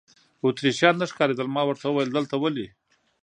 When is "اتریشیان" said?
0.45-0.95